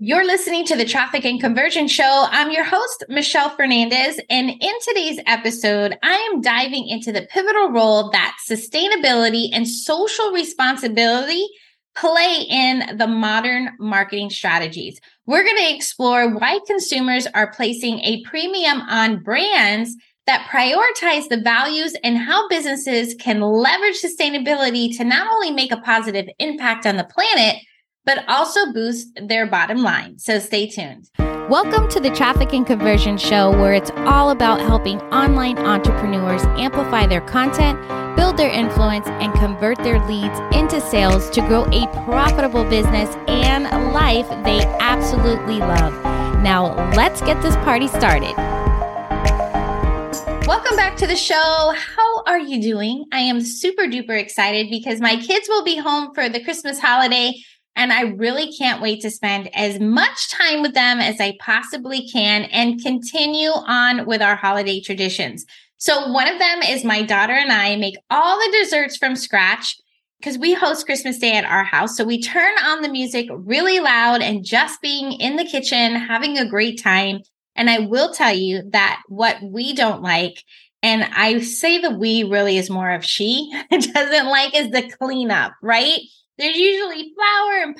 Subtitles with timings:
[0.00, 2.26] You're listening to the Traffic and Conversion Show.
[2.30, 4.20] I'm your host, Michelle Fernandez.
[4.30, 10.30] And in today's episode, I am diving into the pivotal role that sustainability and social
[10.30, 11.44] responsibility
[11.96, 15.00] play in the modern marketing strategies.
[15.26, 21.40] We're going to explore why consumers are placing a premium on brands that prioritize the
[21.42, 26.98] values and how businesses can leverage sustainability to not only make a positive impact on
[26.98, 27.56] the planet,
[28.08, 30.18] but also boost their bottom line.
[30.18, 31.10] So stay tuned.
[31.50, 37.06] Welcome to the Traffic and Conversion Show, where it's all about helping online entrepreneurs amplify
[37.06, 37.78] their content,
[38.16, 43.64] build their influence, and convert their leads into sales to grow a profitable business and
[43.92, 45.92] life they absolutely love.
[46.42, 48.34] Now, let's get this party started.
[50.46, 51.74] Welcome back to the show.
[51.76, 53.04] How are you doing?
[53.12, 57.34] I am super duper excited because my kids will be home for the Christmas holiday
[57.78, 62.06] and I really can't wait to spend as much time with them as I possibly
[62.08, 65.46] can and continue on with our holiday traditions.
[65.78, 69.76] So, one of them is my daughter and I make all the desserts from scratch
[70.18, 71.96] because we host Christmas Day at our house.
[71.96, 76.36] So, we turn on the music really loud and just being in the kitchen, having
[76.36, 77.20] a great time.
[77.54, 80.42] And I will tell you that what we don't like
[80.82, 85.54] and I say the we really is more of she doesn't like is the cleanup,
[85.60, 85.98] right?
[86.38, 87.12] There's usually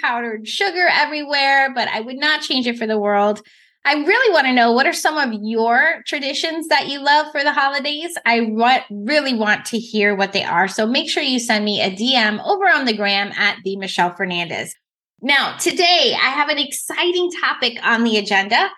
[0.01, 3.43] powdered sugar everywhere, but I would not change it for the world.
[3.85, 7.43] I really want to know what are some of your traditions that you love for
[7.43, 8.17] the holidays?
[8.27, 10.69] I want, really want to hear what they are.
[10.69, 14.15] So make sure you send me a DM over on the gram at the Michelle
[14.15, 14.75] Fernandez.
[15.23, 18.69] Now, today I have an exciting topic on the agenda.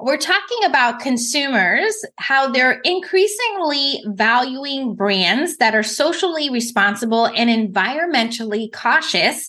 [0.00, 8.72] We're talking about consumers, how they're increasingly valuing brands that are socially responsible and environmentally
[8.72, 9.48] cautious,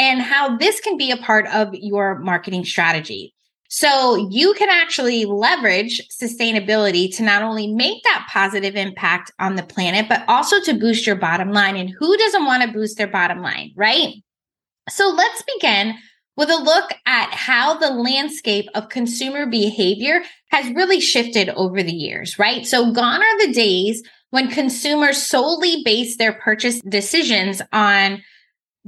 [0.00, 3.34] and how this can be a part of your marketing strategy.
[3.68, 9.62] So you can actually leverage sustainability to not only make that positive impact on the
[9.62, 11.76] planet, but also to boost your bottom line.
[11.76, 14.14] And who doesn't want to boost their bottom line, right?
[14.88, 15.94] So let's begin
[16.34, 21.92] with a look at how the landscape of consumer behavior has really shifted over the
[21.92, 22.66] years, right?
[22.66, 28.22] So gone are the days when consumers solely base their purchase decisions on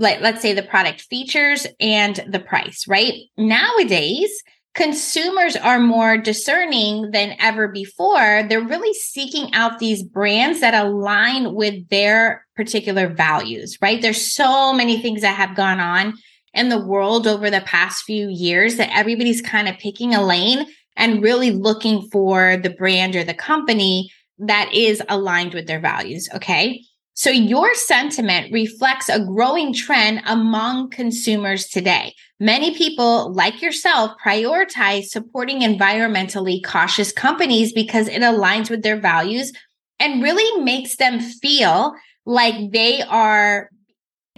[0.02, 3.14] like let's say the product features and the price, right?
[3.38, 4.30] Nowadays,
[4.74, 8.42] consumers are more discerning than ever before.
[8.48, 14.00] They're really seeking out these brands that align with their particular values, right?
[14.00, 16.14] There's so many things that have gone on
[16.54, 20.66] in the world over the past few years that everybody's kind of picking a lane
[20.96, 26.28] and really looking for the brand or the company that is aligned with their values.
[26.34, 26.82] Okay.
[27.22, 32.16] So your sentiment reflects a growing trend among consumers today.
[32.40, 39.52] Many people, like yourself, prioritize supporting environmentally cautious companies because it aligns with their values
[40.00, 41.94] and really makes them feel
[42.26, 43.70] like they are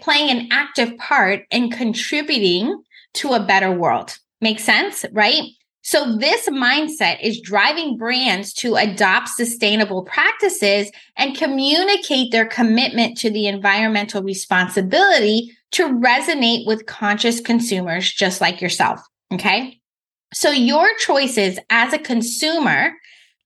[0.03, 2.83] playing an active part in contributing
[3.15, 4.19] to a better world.
[4.43, 5.45] Make sense, right?
[5.84, 13.31] So this mindset is driving brands to adopt sustainable practices and communicate their commitment to
[13.31, 19.00] the environmental responsibility to resonate with conscious consumers just like yourself.
[19.34, 19.78] Okay.
[20.33, 22.93] So your choices as a consumer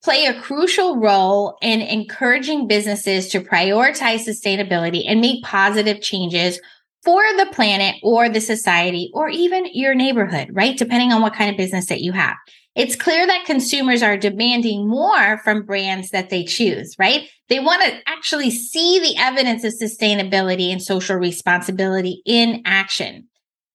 [0.04, 6.60] play a crucial role in encouraging businesses to prioritize sustainability and make positive changes
[7.08, 10.76] for the planet or the society or even your neighborhood, right?
[10.76, 12.36] Depending on what kind of business that you have.
[12.74, 17.26] It's clear that consumers are demanding more from brands that they choose, right?
[17.48, 23.26] They want to actually see the evidence of sustainability and social responsibility in action.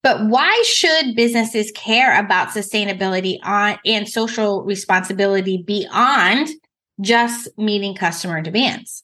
[0.04, 6.50] But why should businesses care about sustainability on and social responsibility beyond
[7.02, 9.04] just meeting customer demands?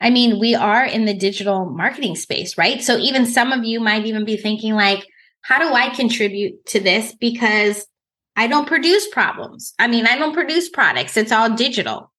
[0.00, 2.82] I mean, we are in the digital marketing space, right?
[2.82, 5.06] So even some of you might even be thinking like,
[5.42, 7.14] how do I contribute to this?
[7.14, 7.86] Because
[8.36, 9.74] I don't produce problems.
[9.78, 11.16] I mean, I don't produce products.
[11.16, 12.10] It's all digital.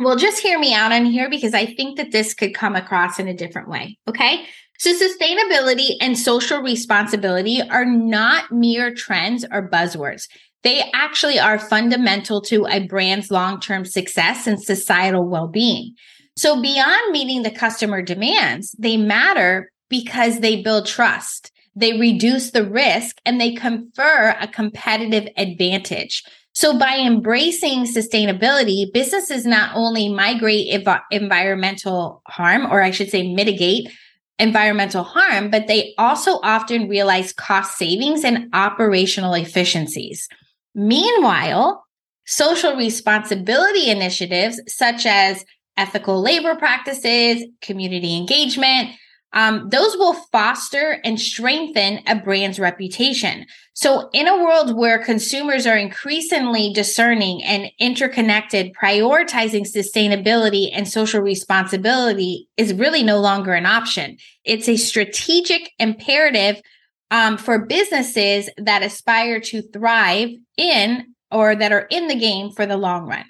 [0.00, 3.20] Well, just hear me out on here because I think that this could come across
[3.20, 3.96] in a different way.
[4.08, 4.44] Okay.
[4.78, 10.26] So, sustainability and social responsibility are not mere trends or buzzwords.
[10.64, 15.94] They actually are fundamental to a brand's long term success and societal well being.
[16.36, 22.68] So, beyond meeting the customer demands, they matter because they build trust, they reduce the
[22.68, 26.24] risk, and they confer a competitive advantage.
[26.52, 33.32] So, by embracing sustainability, businesses not only migrate ev- environmental harm, or I should say,
[33.32, 33.90] mitigate
[34.38, 40.28] environmental harm, but they also often realize cost savings and operational efficiencies.
[40.74, 41.84] Meanwhile,
[42.26, 45.44] social responsibility initiatives such as
[45.76, 48.90] ethical labor practices, community engagement,
[49.34, 53.46] um, those will foster and strengthen a brand's reputation.
[53.72, 61.20] So, in a world where consumers are increasingly discerning and interconnected, prioritizing sustainability and social
[61.20, 64.18] responsibility is really no longer an option.
[64.44, 66.62] It's a strategic imperative
[67.10, 72.66] um, for businesses that aspire to thrive in or that are in the game for
[72.66, 73.24] the long run.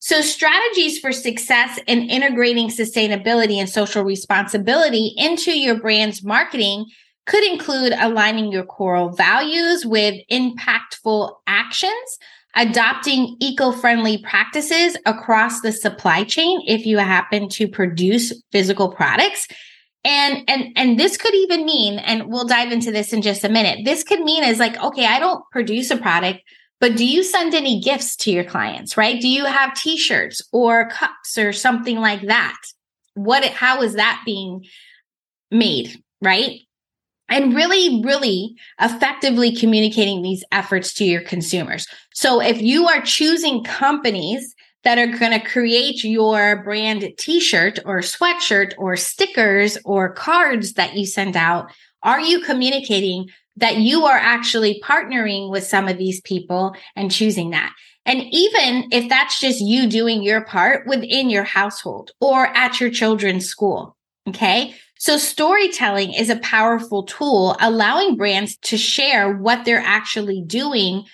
[0.00, 6.86] So, strategies for success in integrating sustainability and social responsibility into your brand's marketing
[7.26, 12.18] could include aligning your core values with impactful actions,
[12.56, 19.46] adopting eco friendly practices across the supply chain if you happen to produce physical products.
[20.04, 23.48] And, and, and this could even mean, and we'll dive into this in just a
[23.48, 23.80] minute.
[23.84, 26.40] This could mean is like, okay, I don't produce a product,
[26.80, 29.20] but do you send any gifts to your clients, right?
[29.20, 32.56] Do you have t-shirts or cups or something like that?
[33.14, 34.64] What how is that being
[35.50, 36.60] made, right?
[37.28, 41.86] And really, really effectively communicating these efforts to your consumers.
[42.14, 44.54] So if you are choosing companies
[44.84, 50.94] that are going to create your brand t-shirt or sweatshirt or stickers or cards that
[50.94, 51.70] you send out,
[52.02, 53.28] are you communicating
[53.58, 57.72] that you are actually partnering with some of these people and choosing that.
[58.06, 62.90] And even if that's just you doing your part within your household or at your
[62.90, 63.96] children's school.
[64.28, 64.74] Okay.
[64.98, 71.04] So storytelling is a powerful tool allowing brands to share what they're actually doing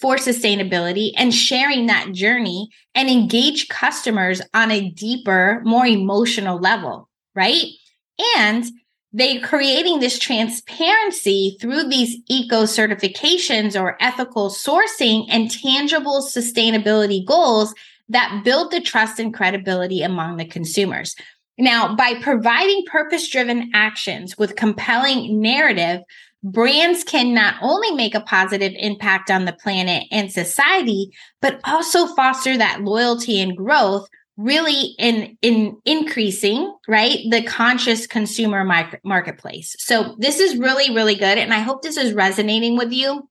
[0.00, 7.08] for sustainability and sharing that journey and engage customers on a deeper, more emotional level,
[7.34, 7.66] right?
[8.36, 8.64] And
[9.12, 17.74] they're creating this transparency through these eco certifications or ethical sourcing and tangible sustainability goals
[18.08, 21.14] that build the trust and credibility among the consumers.
[21.58, 26.00] Now, by providing purpose driven actions with compelling narrative,
[26.42, 32.06] brands can not only make a positive impact on the planet and society, but also
[32.14, 34.08] foster that loyalty and growth
[34.42, 39.76] really in in increasing right the conscious consumer market, marketplace.
[39.78, 43.28] So this is really really good and i hope this is resonating with you.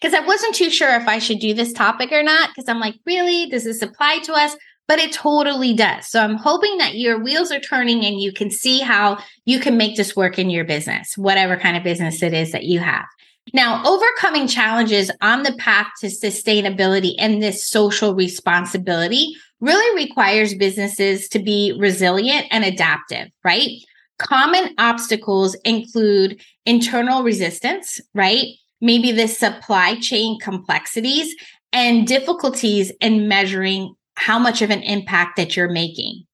[0.00, 2.80] Because i wasn't too sure if i should do this topic or not because i'm
[2.80, 3.48] like really?
[3.48, 4.56] Does this apply to us?
[4.86, 6.08] But it totally does.
[6.08, 9.76] So i'm hoping that your wheels are turning and you can see how you can
[9.76, 13.06] make this work in your business whatever kind of business it is that you have.
[13.52, 21.28] Now, overcoming challenges on the path to sustainability and this social responsibility really requires businesses
[21.28, 23.70] to be resilient and adaptive, right?
[24.18, 28.46] Common obstacles include internal resistance, right?
[28.80, 31.34] Maybe the supply chain complexities
[31.72, 36.24] and difficulties in measuring how much of an impact that you're making.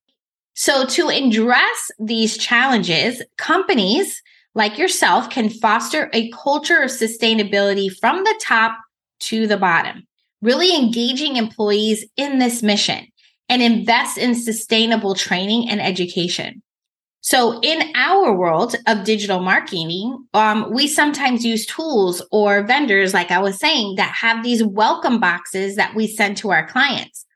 [0.54, 4.22] So, to address these challenges, companies
[4.54, 8.76] like yourself can foster a culture of sustainability from the top
[9.20, 10.06] to the bottom,
[10.42, 13.06] really engaging employees in this mission
[13.48, 16.62] and invest in sustainable training and education.
[17.22, 23.30] So, in our world of digital marketing, um, we sometimes use tools or vendors, like
[23.30, 27.26] I was saying, that have these welcome boxes that we send to our clients.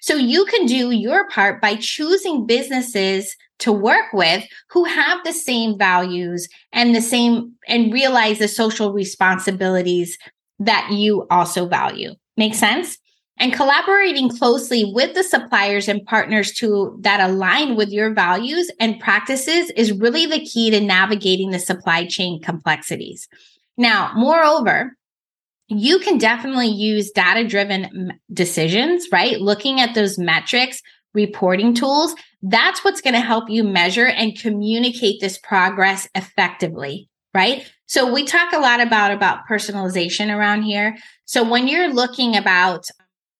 [0.00, 5.32] So, you can do your part by choosing businesses to work with who have the
[5.32, 10.18] same values and the same and realize the social responsibilities
[10.58, 12.14] that you also value.
[12.36, 12.98] Make sense?
[13.38, 19.00] And collaborating closely with the suppliers and partners to that align with your values and
[19.00, 23.26] practices is really the key to navigating the supply chain complexities.
[23.76, 24.96] Now, moreover,
[25.68, 29.40] you can definitely use data driven decisions, right?
[29.40, 30.82] Looking at those metrics,
[31.14, 32.14] reporting tools.
[32.42, 37.70] That's what's going to help you measure and communicate this progress effectively, right?
[37.86, 40.96] So we talk a lot about about personalization around here.
[41.24, 42.86] So when you're looking about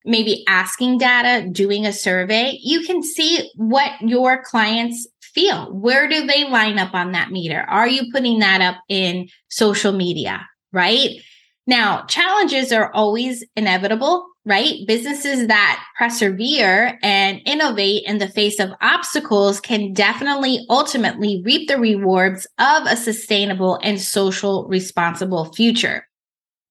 [0.04, 5.72] maybe asking data, doing a survey, you can see what your clients feel.
[5.72, 7.64] Where do they line up on that meter?
[7.68, 11.10] Are you putting that up in social media, right?
[11.66, 14.86] Now, challenges are always inevitable, right?
[14.86, 21.78] Businesses that persevere and innovate in the face of obstacles can definitely ultimately reap the
[21.78, 26.06] rewards of a sustainable and social responsible future.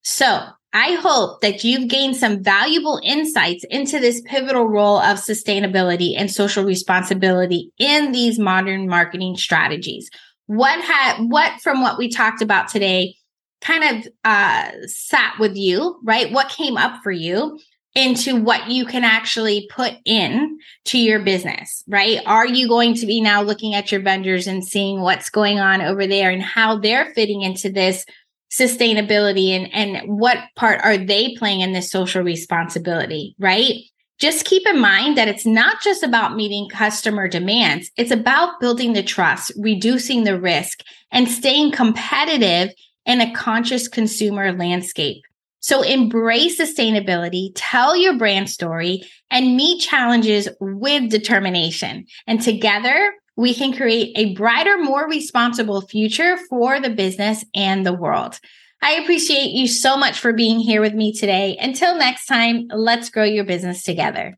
[0.03, 6.13] So, I hope that you've gained some valuable insights into this pivotal role of sustainability
[6.17, 10.09] and social responsibility in these modern marketing strategies.
[10.45, 13.15] What had what from what we talked about today
[13.61, 16.31] kind of uh, sat with you, right?
[16.31, 17.59] What came up for you?
[17.93, 22.19] into what you can actually put in to your business, right?
[22.25, 25.81] Are you going to be now looking at your vendors and seeing what's going on
[25.81, 28.05] over there and how they're fitting into this
[28.49, 33.73] sustainability and, and what part are they playing in this social responsibility, right?
[34.19, 37.91] Just keep in mind that it's not just about meeting customer demands.
[37.97, 42.69] It's about building the trust, reducing the risk and staying competitive
[43.05, 45.23] in a conscious consumer landscape.
[45.59, 52.05] So embrace sustainability, tell your brand story, and meet challenges with determination.
[52.25, 57.93] And together, we can create a brighter, more responsible future for the business and the
[57.93, 58.39] world.
[58.81, 61.55] I appreciate you so much for being here with me today.
[61.61, 64.37] Until next time, let's grow your business together.